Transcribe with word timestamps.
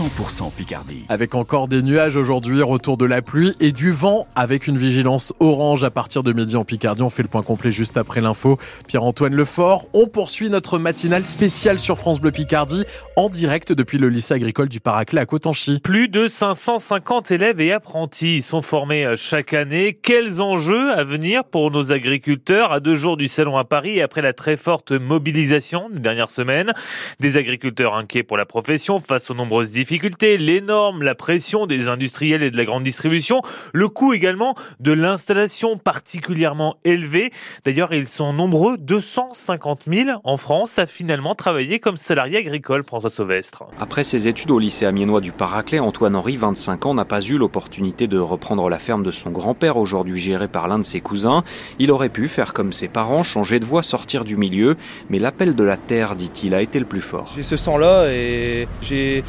100% 0.00 0.50
Picardie. 0.54 1.04
Avec 1.10 1.34
encore 1.34 1.68
des 1.68 1.82
nuages 1.82 2.16
aujourd'hui, 2.16 2.62
retour 2.62 2.96
de 2.96 3.04
la 3.04 3.20
pluie 3.20 3.52
et 3.60 3.70
du 3.70 3.92
vent 3.92 4.26
avec 4.34 4.66
une 4.66 4.78
vigilance 4.78 5.34
orange 5.40 5.84
à 5.84 5.90
partir 5.90 6.22
de 6.22 6.32
midi 6.32 6.56
en 6.56 6.64
Picardie. 6.64 7.02
On 7.02 7.10
fait 7.10 7.22
le 7.22 7.28
point 7.28 7.42
complet 7.42 7.70
juste 7.70 7.98
après 7.98 8.22
l'info. 8.22 8.58
Pierre-Antoine 8.88 9.34
Lefort, 9.34 9.88
on 9.92 10.06
poursuit 10.06 10.48
notre 10.48 10.78
matinale 10.78 11.26
spéciale 11.26 11.78
sur 11.78 11.98
France 11.98 12.18
Bleu 12.18 12.30
Picardie 12.30 12.84
en 13.14 13.28
direct 13.28 13.74
depuis 13.74 13.98
le 13.98 14.08
lycée 14.08 14.32
agricole 14.32 14.70
du 14.70 14.80
Paraclet 14.80 15.20
à 15.20 15.26
Cotanchy. 15.26 15.80
Plus 15.80 16.08
de 16.08 16.28
550 16.28 17.30
élèves 17.30 17.60
et 17.60 17.72
apprentis 17.72 18.40
sont 18.40 18.62
formés 18.62 19.04
euh, 19.04 19.18
chaque 19.18 19.52
année. 19.52 19.92
Quels 19.92 20.40
enjeux 20.40 20.92
à 20.92 21.04
venir 21.04 21.44
pour 21.44 21.70
nos 21.70 21.92
agriculteurs? 21.92 22.72
À 22.72 22.80
deux 22.80 22.94
jours 22.94 23.18
du 23.18 23.28
salon 23.28 23.58
à 23.58 23.64
Paris 23.64 23.98
et 23.98 24.02
après 24.02 24.22
la 24.22 24.32
très 24.32 24.56
forte 24.56 24.92
mobilisation 24.92 25.90
des 25.90 26.00
dernières 26.00 26.30
semaines 26.30 26.72
Des 27.20 27.36
agriculteurs 27.36 27.96
inquiets 27.96 28.22
pour 28.22 28.38
la 28.38 28.46
profession 28.46 28.98
face 28.98 29.30
aux 29.30 29.34
nombreuses 29.34 29.72
difficultés, 29.72 29.89
les 29.90 30.60
normes, 30.60 31.02
la 31.02 31.14
pression 31.14 31.66
des 31.66 31.88
industriels 31.88 32.42
et 32.42 32.50
de 32.50 32.56
la 32.56 32.64
grande 32.64 32.84
distribution, 32.84 33.42
le 33.74 33.88
coût 33.88 34.12
également 34.12 34.54
de 34.78 34.92
l'installation 34.92 35.78
particulièrement 35.78 36.76
élevé. 36.84 37.32
D'ailleurs, 37.64 37.92
ils 37.92 38.08
sont 38.08 38.32
nombreux, 38.32 38.76
250 38.78 39.82
000 39.88 40.20
en 40.22 40.36
France, 40.36 40.78
à 40.78 40.86
finalement 40.86 41.34
travailler 41.34 41.80
comme 41.80 41.96
salariés 41.96 42.38
agricoles, 42.38 42.84
François 42.84 43.10
Sauvestre. 43.10 43.64
Après 43.80 44.04
ses 44.04 44.28
études 44.28 44.50
au 44.52 44.58
lycée 44.58 44.86
amiénois 44.86 45.20
du 45.20 45.32
Paraclet, 45.32 45.80
Antoine-Henri, 45.80 46.36
25 46.36 46.86
ans, 46.86 46.94
n'a 46.94 47.04
pas 47.04 47.20
eu 47.20 47.36
l'opportunité 47.36 48.06
de 48.06 48.18
reprendre 48.18 48.68
la 48.68 48.78
ferme 48.78 49.02
de 49.02 49.10
son 49.10 49.30
grand-père, 49.30 49.76
aujourd'hui 49.76 50.18
gérée 50.18 50.48
par 50.48 50.68
l'un 50.68 50.78
de 50.78 50.84
ses 50.84 51.00
cousins. 51.00 51.42
Il 51.78 51.90
aurait 51.90 52.10
pu 52.10 52.28
faire 52.28 52.52
comme 52.52 52.72
ses 52.72 52.88
parents, 52.88 53.24
changer 53.24 53.58
de 53.58 53.64
voie, 53.64 53.82
sortir 53.82 54.24
du 54.24 54.36
milieu, 54.36 54.76
mais 55.08 55.18
l'appel 55.18 55.56
de 55.56 55.64
la 55.64 55.76
terre, 55.76 56.14
dit-il, 56.14 56.54
a 56.54 56.62
été 56.62 56.78
le 56.78 56.86
plus 56.86 57.00
fort. 57.00 57.32
J'ai 57.34 57.42
ce 57.42 57.56
sang-là 57.56 58.12
et 58.12 58.68
j'ai 58.80 59.24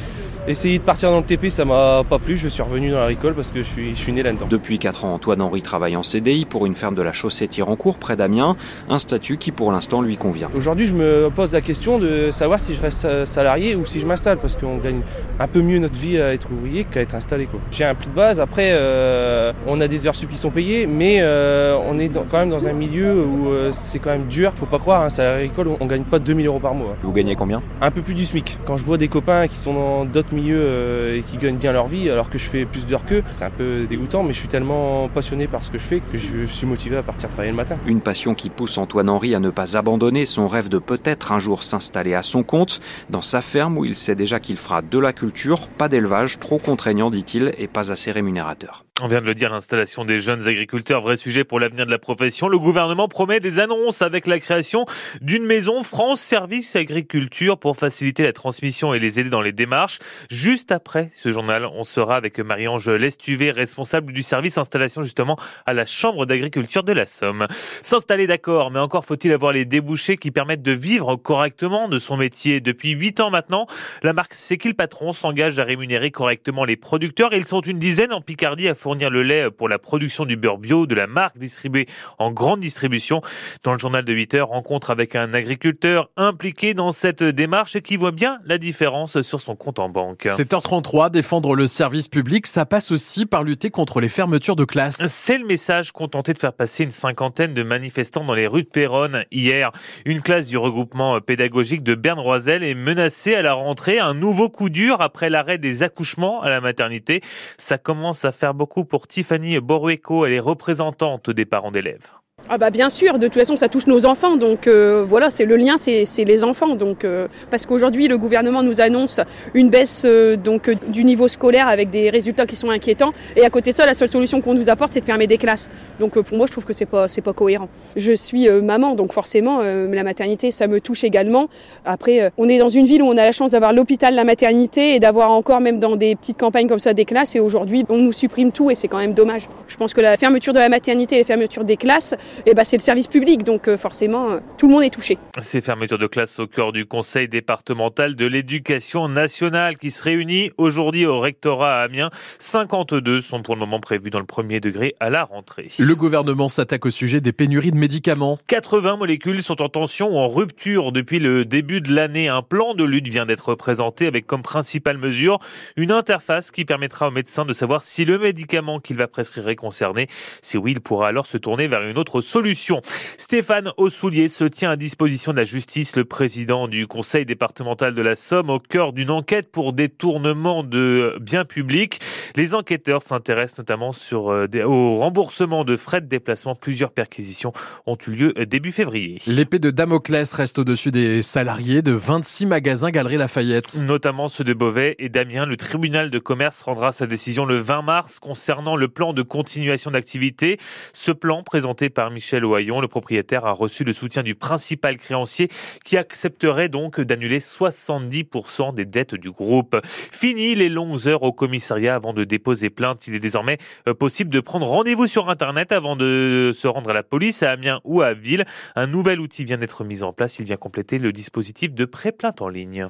essayé 0.51 0.77
de 0.79 0.83
partir 0.83 1.09
dans 1.09 1.19
le 1.19 1.25
TP, 1.25 1.49
ça 1.49 1.65
m'a 1.65 2.03
pas 2.07 2.19
plu. 2.19 2.37
Je 2.37 2.47
suis 2.47 2.61
revenu 2.61 2.91
dans 2.91 2.99
l'agricole 2.99 3.33
parce 3.33 3.49
que 3.49 3.59
je 3.63 3.67
suis, 3.67 3.91
je 3.91 3.99
suis 3.99 4.11
né 4.13 4.23
là-dedans. 4.23 4.47
Depuis 4.49 4.79
4 4.79 5.05
ans, 5.05 5.13
Antoine-Henri 5.15 5.61
travaille 5.61 5.95
en 5.95 6.03
CDI 6.03 6.45
pour 6.45 6.65
une 6.65 6.75
ferme 6.75 6.95
de 6.95 7.01
la 7.01 7.13
chaussée 7.13 7.47
Tirancourt, 7.47 7.97
près 7.97 8.15
d'Amiens, 8.15 8.55
un 8.89 8.99
statut 8.99 9.37
qui 9.37 9.51
pour 9.51 9.71
l'instant 9.71 10.01
lui 10.01 10.17
convient. 10.17 10.49
Aujourd'hui, 10.55 10.85
je 10.85 10.93
me 10.93 11.29
pose 11.35 11.53
la 11.53 11.61
question 11.61 11.99
de 11.99 12.29
savoir 12.31 12.59
si 12.59 12.73
je 12.75 12.81
reste 12.81 13.25
salarié 13.25 13.75
ou 13.75 13.85
si 13.85 13.99
je 13.99 14.05
m'installe 14.05 14.37
parce 14.37 14.55
qu'on 14.55 14.77
gagne 14.77 15.01
un 15.39 15.47
peu 15.47 15.61
mieux 15.61 15.79
notre 15.79 15.95
vie 15.95 16.19
à 16.19 16.33
être 16.33 16.51
ouvrier 16.51 16.83
qu'à 16.83 17.01
être 17.01 17.15
installé. 17.15 17.47
J'ai 17.71 17.85
un 17.85 17.95
prix 17.95 18.07
de 18.07 18.15
base, 18.15 18.39
après 18.39 18.69
euh, 18.71 19.51
on 19.67 19.81
a 19.81 19.87
des 19.87 20.07
heures 20.07 20.15
sup 20.15 20.29
qui 20.29 20.37
sont 20.37 20.49
payées, 20.49 20.85
mais 20.85 21.17
euh, 21.21 21.77
on 21.89 21.97
est 21.99 22.09
dans, 22.09 22.23
quand 22.23 22.39
même 22.39 22.49
dans 22.49 22.67
un 22.67 22.73
milieu 22.73 23.23
où 23.23 23.49
euh, 23.49 23.71
c'est 23.71 23.99
quand 23.99 24.11
même 24.11 24.27
dur. 24.27 24.53
Faut 24.55 24.65
pas 24.65 24.79
croire, 24.79 25.01
un 25.01 25.05
hein, 25.05 25.09
salarié 25.09 25.45
agricole, 25.45 25.69
on, 25.69 25.77
on 25.79 25.85
gagne 25.85 26.03
pas 26.03 26.19
2000 26.19 26.45
euros 26.47 26.59
par 26.59 26.73
mois. 26.73 26.95
Vous 27.01 27.11
gagnez 27.11 27.35
combien? 27.35 27.61
Un 27.81 27.91
peu 27.91 28.01
plus 28.01 28.13
du 28.13 28.25
SMIC. 28.25 28.57
Quand 28.65 28.77
je 28.77 28.83
vois 28.83 28.97
des 28.97 29.07
copains 29.07 29.47
qui 29.47 29.57
sont 29.59 29.73
dans 29.73 30.05
d'autres 30.05 30.30
milieux 30.31 30.61
euh, 30.61 31.17
et 31.17 31.23
qui 31.23 31.37
gagnent 31.37 31.57
bien 31.57 31.71
leur 31.71 31.87
vie 31.87 32.09
alors 32.09 32.29
que 32.29 32.37
je 32.37 32.45
fais 32.45 32.65
plus 32.65 32.85
d'heures 32.85 33.05
qu'eux, 33.05 33.23
c'est 33.31 33.45
un 33.45 33.49
peu 33.49 33.85
dégoûtant, 33.87 34.23
mais 34.23 34.33
je 34.33 34.39
suis 34.39 34.47
tellement 34.47 35.09
passionné 35.09 35.47
par 35.47 35.63
ce 35.63 35.71
que 35.71 35.77
je 35.77 35.83
fais 35.83 35.99
que 35.99 36.17
je 36.17 36.45
suis 36.45 36.67
motivé 36.67 36.97
à 36.97 37.03
partir 37.03 37.29
travailler 37.29 37.51
le 37.51 37.57
matin. 37.57 37.77
Une 37.85 38.01
passion 38.01 38.33
qui 38.35 38.49
pousse 38.49 38.77
Antoine-Henri 38.77 39.35
à 39.35 39.39
ne 39.39 39.49
pas 39.49 39.77
abandonner 39.77 40.25
son 40.25 40.47
rêve 40.47 40.69
de 40.69 40.79
peut-être 40.79 41.31
un 41.31 41.39
jour 41.39 41.63
s'installer 41.63 42.13
à 42.13 42.23
son 42.23 42.43
compte 42.43 42.79
dans 43.09 43.21
sa 43.21 43.41
ferme 43.41 43.77
où 43.77 43.85
il 43.85 43.95
sait 43.95 44.15
déjà 44.15 44.39
qu'il 44.39 44.57
fera 44.57 44.81
de 44.81 44.99
la 44.99 45.13
culture, 45.13 45.67
pas 45.67 45.89
d'élevage, 45.89 46.39
trop 46.39 46.57
contraignant 46.57 47.09
dit-il 47.09 47.53
et 47.57 47.67
pas 47.67 47.91
assez 47.91 48.11
rémunérateur. 48.11 48.85
On 49.03 49.07
vient 49.07 49.19
de 49.19 49.25
le 49.25 49.33
dire, 49.33 49.49
l'installation 49.49 50.05
des 50.05 50.19
jeunes 50.19 50.47
agriculteurs, 50.47 51.01
vrai 51.01 51.17
sujet 51.17 51.43
pour 51.43 51.59
l'avenir 51.59 51.87
de 51.87 51.91
la 51.91 51.97
profession. 51.97 52.47
Le 52.47 52.59
gouvernement 52.59 53.07
promet 53.07 53.39
des 53.39 53.57
annonces 53.57 54.03
avec 54.03 54.27
la 54.27 54.39
création 54.39 54.85
d'une 55.21 55.43
maison 55.43 55.81
France 55.81 56.21
Service 56.21 56.75
Agriculture 56.75 57.57
pour 57.57 57.75
faciliter 57.75 58.21
la 58.21 58.31
transmission 58.31 58.93
et 58.93 58.99
les 58.99 59.19
aider 59.19 59.31
dans 59.31 59.41
les 59.41 59.53
démarches. 59.53 59.97
Juste 60.29 60.71
après 60.71 61.09
ce 61.13 61.31
journal, 61.31 61.65
on 61.65 61.83
sera 61.83 62.15
avec 62.15 62.39
Marie-Ange 62.39 62.89
Lestuvé, 62.89 63.49
responsable 63.49 64.13
du 64.13 64.21
service 64.21 64.59
installation 64.59 65.01
justement 65.01 65.35
à 65.65 65.73
la 65.73 65.87
Chambre 65.87 66.27
d'agriculture 66.27 66.83
de 66.83 66.93
la 66.93 67.07
Somme. 67.07 67.47
S'installer 67.81 68.27
d'accord, 68.27 68.69
mais 68.69 68.79
encore 68.79 69.03
faut-il 69.03 69.31
avoir 69.31 69.51
les 69.51 69.65
débouchés 69.65 70.17
qui 70.17 70.29
permettent 70.29 70.61
de 70.61 70.73
vivre 70.73 71.15
correctement 71.15 71.87
de 71.87 71.97
son 71.97 72.17
métier. 72.17 72.61
Depuis 72.61 72.91
huit 72.91 73.19
ans 73.19 73.31
maintenant, 73.31 73.65
la 74.03 74.13
marque 74.13 74.35
C'est 74.35 74.59
patron 74.75 75.11
s'engage 75.11 75.57
à 75.57 75.63
rémunérer 75.63 76.11
correctement 76.11 76.65
les 76.65 76.75
producteurs. 76.75 77.33
Ils 77.33 77.47
sont 77.47 77.61
une 77.61 77.79
dizaine 77.79 78.13
en 78.13 78.21
Picardie 78.21 78.67
à 78.67 78.75
fournir 78.75 78.90
le 78.93 79.23
lait 79.23 79.49
pour 79.51 79.69
la 79.69 79.79
production 79.79 80.25
du 80.25 80.37
beurre 80.37 80.57
bio 80.57 80.85
de 80.85 80.95
la 80.95 81.07
marque 81.07 81.37
distribuée 81.37 81.87
en 82.19 82.31
grande 82.31 82.59
distribution. 82.59 83.21
Dans 83.63 83.73
le 83.73 83.79
journal 83.79 84.05
de 84.05 84.13
8 84.13 84.33
heures, 84.35 84.47
rencontre 84.49 84.91
avec 84.91 85.15
un 85.15 85.33
agriculteur 85.33 86.09
impliqué 86.17 86.73
dans 86.73 86.91
cette 86.91 87.23
démarche 87.23 87.75
et 87.75 87.81
qui 87.81 87.97
voit 87.97 88.11
bien 88.11 88.39
la 88.45 88.57
différence 88.57 89.21
sur 89.21 89.41
son 89.41 89.55
compte 89.55 89.79
en 89.79 89.89
banque. 89.89 90.25
7h33, 90.25 91.11
défendre 91.11 91.55
le 91.55 91.67
service 91.67 92.07
public, 92.07 92.47
ça 92.47 92.65
passe 92.65 92.91
aussi 92.91 93.25
par 93.25 93.43
lutter 93.43 93.69
contre 93.69 93.99
les 93.99 94.09
fermetures 94.09 94.55
de 94.55 94.63
classes. 94.63 95.05
C'est 95.07 95.37
le 95.37 95.45
message 95.45 95.91
qu'ont 95.91 96.07
tenté 96.07 96.33
de 96.33 96.37
faire 96.37 96.53
passer 96.53 96.83
une 96.83 96.91
cinquantaine 96.91 97.53
de 97.53 97.63
manifestants 97.63 98.23
dans 98.23 98.33
les 98.33 98.47
rues 98.47 98.63
de 98.63 98.69
Péronne 98.69 99.25
hier. 99.31 99.71
Une 100.05 100.21
classe 100.21 100.47
du 100.47 100.57
regroupement 100.57 101.19
pédagogique 101.19 101.83
de 101.83 101.95
Berne-Roiselle 101.95 102.63
est 102.63 102.75
menacée 102.75 103.35
à 103.35 103.41
la 103.41 103.53
rentrée. 103.53 103.99
Un 103.99 104.13
nouveau 104.13 104.49
coup 104.49 104.69
dur 104.69 105.01
après 105.01 105.29
l'arrêt 105.29 105.57
des 105.57 105.83
accouchements 105.83 106.41
à 106.41 106.49
la 106.49 106.61
maternité. 106.61 107.21
Ça 107.57 107.77
commence 107.77 108.23
à 108.25 108.31
faire 108.31 108.53
beaucoup 108.53 108.70
pour 108.79 109.07
Tiffany 109.07 109.59
Borueco, 109.59 110.25
elle 110.25 110.33
est 110.33 110.39
représentante 110.39 111.29
des 111.29 111.45
parents 111.45 111.71
d'élèves. 111.71 112.13
Ah 112.49 112.57
bah 112.57 112.69
bien 112.69 112.89
sûr, 112.89 113.17
de 113.17 113.27
toute 113.27 113.35
façon 113.35 113.55
ça 113.55 113.69
touche 113.69 113.87
nos 113.87 114.05
enfants, 114.05 114.35
donc 114.35 114.67
euh, 114.67 115.05
voilà, 115.07 115.29
c'est 115.29 115.45
le 115.45 115.55
lien, 115.55 115.77
c'est 115.77 116.25
les 116.25 116.43
enfants, 116.43 116.75
donc 116.75 117.05
euh, 117.05 117.27
parce 117.49 117.65
qu'aujourd'hui 117.65 118.09
le 118.09 118.17
gouvernement 118.17 118.61
nous 118.61 118.81
annonce 118.81 119.21
une 119.53 119.69
baisse 119.69 120.03
euh, 120.05 120.35
donc 120.35 120.69
du 120.89 121.05
niveau 121.05 121.29
scolaire 121.29 121.69
avec 121.69 121.91
des 121.91 122.09
résultats 122.09 122.45
qui 122.45 122.57
sont 122.57 122.69
inquiétants, 122.69 123.13
et 123.37 123.45
à 123.45 123.49
côté 123.49 123.71
de 123.71 123.77
ça 123.77 123.85
la 123.85 123.93
seule 123.93 124.09
solution 124.09 124.41
qu'on 124.41 124.53
nous 124.53 124.69
apporte 124.69 124.91
c'est 124.91 124.99
de 124.99 125.05
fermer 125.05 125.27
des 125.27 125.37
classes. 125.37 125.71
Donc 125.99 126.19
pour 126.19 126.37
moi 126.37 126.45
je 126.45 126.51
trouve 126.51 126.65
que 126.65 126.73
c'est 126.73 126.85
pas 126.85 127.07
c'est 127.07 127.21
pas 127.21 127.31
cohérent. 127.31 127.69
Je 127.95 128.11
suis 128.11 128.49
maman, 128.49 128.95
donc 128.95 129.13
forcément 129.13 129.61
la 129.61 130.03
maternité 130.03 130.51
ça 130.51 130.67
me 130.67 130.81
touche 130.81 131.05
également. 131.05 131.47
Après 131.85 132.33
on 132.37 132.49
est 132.49 132.57
dans 132.57 132.69
une 132.69 132.85
ville 132.85 133.01
où 133.01 133.07
on 133.07 133.17
a 133.17 133.23
la 133.23 133.31
chance 133.31 133.51
d'avoir 133.51 133.71
l'hôpital, 133.71 134.13
la 134.13 134.25
maternité 134.25 134.95
et 134.95 134.99
d'avoir 134.99 135.31
encore 135.31 135.61
même 135.61 135.79
dans 135.79 135.95
des 135.95 136.15
petites 136.15 136.37
campagnes 136.37 136.67
comme 136.67 136.79
ça 136.79 136.93
des 136.93 137.05
classes, 137.05 137.35
et 137.35 137.39
aujourd'hui 137.39 137.85
on 137.87 137.97
nous 137.97 138.13
supprime 138.13 138.51
tout 138.51 138.71
et 138.71 138.75
c'est 138.75 138.89
quand 138.89 138.99
même 138.99 139.13
dommage. 139.13 139.47
Je 139.69 139.77
pense 139.77 139.93
que 139.93 140.01
la 140.01 140.17
fermeture 140.17 140.51
de 140.51 140.59
la 140.59 140.69
maternité 140.69 141.15
et 141.15 141.19
la 141.19 141.25
fermeture 141.25 141.63
des 141.63 141.77
classes 141.77 142.13
et 142.45 142.53
bah, 142.53 142.63
c'est 142.63 142.77
le 142.77 142.81
service 142.81 143.07
public, 143.07 143.43
donc 143.43 143.67
euh, 143.67 143.77
forcément, 143.77 144.31
euh, 144.31 144.39
tout 144.57 144.67
le 144.67 144.73
monde 144.73 144.83
est 144.83 144.89
touché. 144.89 145.17
Ces 145.39 145.61
fermetures 145.61 145.97
de 145.97 146.07
classe 146.07 146.39
au 146.39 146.47
cœur 146.47 146.71
du 146.71 146.85
Conseil 146.85 147.27
départemental 147.27 148.15
de 148.15 148.25
l'éducation 148.25 149.07
nationale 149.07 149.77
qui 149.77 149.91
se 149.91 150.03
réunit 150.03 150.51
aujourd'hui 150.57 151.05
au 151.05 151.19
rectorat 151.19 151.81
à 151.81 151.83
Amiens. 151.83 152.09
52 152.39 153.21
sont 153.21 153.41
pour 153.41 153.55
le 153.55 153.59
moment 153.59 153.79
prévus 153.79 154.09
dans 154.09 154.19
le 154.19 154.25
premier 154.25 154.59
degré 154.59 154.95
à 154.99 155.09
la 155.09 155.23
rentrée. 155.23 155.69
Le 155.79 155.95
gouvernement 155.95 156.49
s'attaque 156.49 156.85
au 156.85 156.89
sujet 156.89 157.21
des 157.21 157.31
pénuries 157.31 157.71
de 157.71 157.77
médicaments. 157.77 158.37
80 158.47 158.97
molécules 158.97 159.43
sont 159.43 159.61
en 159.61 159.69
tension 159.69 160.15
ou 160.15 160.17
en 160.17 160.27
rupture 160.27 160.91
depuis 160.91 161.19
le 161.19 161.45
début 161.45 161.81
de 161.81 161.93
l'année. 161.93 162.27
Un 162.29 162.41
plan 162.41 162.73
de 162.73 162.83
lutte 162.83 163.07
vient 163.07 163.25
d'être 163.25 163.55
présenté 163.55 164.07
avec 164.07 164.27
comme 164.27 164.41
principale 164.41 164.97
mesure 164.97 165.39
une 165.75 165.91
interface 165.91 166.51
qui 166.51 166.65
permettra 166.65 167.07
aux 167.07 167.11
médecins 167.11 167.45
de 167.45 167.53
savoir 167.53 167.81
si 167.81 168.05
le 168.05 168.17
médicament 168.17 168.79
qu'il 168.79 168.97
va 168.97 169.07
prescrire 169.07 169.49
est 169.49 169.55
concerné. 169.55 170.07
Si 170.41 170.57
oui, 170.57 170.71
il 170.73 170.81
pourra 170.81 171.07
alors 171.07 171.25
se 171.25 171.37
tourner 171.37 171.67
vers 171.67 171.83
une 171.83 171.97
autre 171.97 172.20
solution. 172.21 172.81
Stéphane 173.17 173.71
Ossoulier 173.77 174.27
se 174.27 174.43
tient 174.43 174.71
à 174.71 174.75
disposition 174.75 175.31
de 175.31 175.37
la 175.37 175.43
justice, 175.43 175.95
le 175.95 176.05
président 176.05 176.67
du 176.67 176.87
conseil 176.87 177.25
départemental 177.25 177.93
de 177.93 178.01
la 178.01 178.15
Somme, 178.15 178.49
au 178.49 178.59
cœur 178.59 178.93
d'une 178.93 179.11
enquête 179.11 179.51
pour 179.51 179.73
détournement 179.73 180.63
de 180.63 181.17
biens 181.19 181.45
publics. 181.45 181.99
Les 182.35 182.53
enquêteurs 182.53 183.01
s'intéressent 183.01 183.59
notamment 183.59 183.91
sur, 183.91 184.31
euh, 184.31 184.47
au 184.63 184.97
remboursement 184.97 185.63
de 185.63 185.75
frais 185.77 186.01
de 186.01 186.07
déplacement. 186.07 186.55
Plusieurs 186.55 186.91
perquisitions 186.91 187.53
ont 187.85 187.97
eu 188.07 188.11
lieu 188.11 188.33
début 188.45 188.71
février. 188.71 189.19
L'épée 189.27 189.59
de 189.59 189.71
Damoclès 189.71 190.31
reste 190.33 190.59
au-dessus 190.59 190.91
des 190.91 191.21
salariés 191.21 191.81
de 191.81 191.91
26 191.91 192.45
magasins 192.45 192.91
Galerie 192.91 193.17
Lafayette. 193.17 193.81
Notamment 193.81 194.27
ceux 194.27 194.43
de 194.43 194.53
Beauvais 194.53 194.95
et 194.99 195.09
d'Amiens. 195.09 195.45
Le 195.45 195.57
tribunal 195.57 196.09
de 196.09 196.19
commerce 196.19 196.61
rendra 196.61 196.91
sa 196.91 197.07
décision 197.07 197.45
le 197.45 197.57
20 197.57 197.81
mars 197.81 198.19
concernant 198.19 198.75
le 198.75 198.87
plan 198.87 199.13
de 199.13 199.21
continuation 199.21 199.91
d'activité. 199.91 200.57
Ce 200.93 201.11
plan 201.11 201.43
présenté 201.43 201.89
par 201.89 202.10
Michel 202.11 202.45
Ohaillon, 202.45 202.81
le 202.81 202.87
propriétaire 202.87 203.45
a 203.45 203.51
reçu 203.51 203.83
le 203.83 203.93
soutien 203.93 204.23
du 204.23 204.35
principal 204.35 204.97
créancier 204.97 205.49
qui 205.83 205.97
accepterait 205.97 206.69
donc 206.69 207.01
d'annuler 207.01 207.39
70% 207.39 208.73
des 208.73 208.85
dettes 208.85 209.15
du 209.15 209.31
groupe. 209.31 209.79
Fini 209.83 210.55
les 210.55 210.69
longues 210.69 211.07
heures 211.07 211.23
au 211.23 211.33
commissariat 211.33 211.95
avant 211.95 212.13
de 212.13 212.23
déposer 212.23 212.69
plainte. 212.69 213.07
Il 213.07 213.15
est 213.15 213.19
désormais 213.19 213.57
euh, 213.87 213.93
possible 213.93 214.31
de 214.31 214.39
prendre 214.39 214.67
rendez-vous 214.67 215.07
sur 215.07 215.29
Internet 215.29 215.71
avant 215.71 215.95
de 215.95 216.51
se 216.55 216.67
rendre 216.67 216.89
à 216.89 216.93
la 216.93 217.03
police 217.03 217.43
à 217.43 217.51
Amiens 217.51 217.79
ou 217.83 218.01
à 218.01 218.13
Ville. 218.13 218.45
Un 218.75 218.87
nouvel 218.87 219.19
outil 219.19 219.43
vient 219.43 219.57
d'être 219.57 219.83
mis 219.83 220.03
en 220.03 220.13
place. 220.13 220.39
Il 220.39 220.45
vient 220.45 220.57
compléter 220.57 220.99
le 220.99 221.11
dispositif 221.11 221.73
de 221.73 221.85
pré-plainte 221.85 222.41
en 222.41 222.47
ligne. 222.47 222.89